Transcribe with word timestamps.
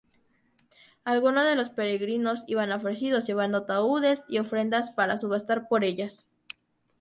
Algunos 1.03 1.43
de 1.45 1.53
los 1.55 1.69
peregrinos 1.69 2.43
iban 2.47 2.71
ofrecidos, 2.71 3.27
llevando 3.27 3.59
ataúdes 3.59 4.23
y 4.27 4.39
ofrendas 4.39 4.89
para 4.89 5.19
subastar 5.19 5.67
por 5.67 5.83
ellas. 5.83 6.25